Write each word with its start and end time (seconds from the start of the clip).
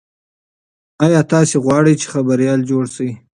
ایا 1.05 1.21
تاسي 1.31 1.57
غواړئ 1.65 1.93
چې 2.01 2.05
خبریال 2.13 2.59
جوړ 2.69 2.83
شئ؟ 2.95 3.09